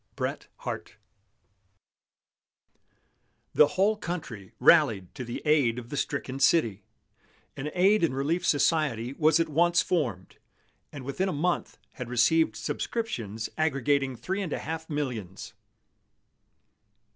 [0.15, 0.95] BRET HARTE.
[3.53, 6.81] The whole country rallied to the aid of the stricken city.
[7.55, 10.37] An Aid and Relief Society was at once formed,
[10.91, 15.53] and within a month had received subscriptions aggregating three and a half millions.